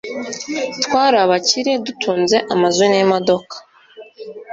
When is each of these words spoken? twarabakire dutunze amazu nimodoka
twarabakire 0.83 1.71
dutunze 1.85 2.37
amazu 2.53 2.81
nimodoka 2.91 3.55